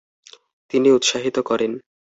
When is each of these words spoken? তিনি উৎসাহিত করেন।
তিনি 0.71 0.87
উৎসাহিত 0.91 1.37
করেন। 1.39 1.71